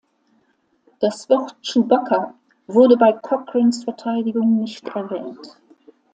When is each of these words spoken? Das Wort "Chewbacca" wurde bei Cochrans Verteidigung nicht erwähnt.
Das 0.99 1.29
Wort 1.29 1.57
"Chewbacca" 1.63 2.33
wurde 2.65 2.97
bei 2.97 3.13
Cochrans 3.13 3.83
Verteidigung 3.83 4.57
nicht 4.59 4.87
erwähnt. 4.87 5.59